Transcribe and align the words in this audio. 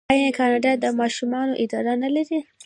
آیا 0.13 0.29
کاناډا 0.37 0.71
د 0.83 0.85
ماشومانو 0.99 1.53
اداره 1.63 1.93
نلري؟ 2.03 2.39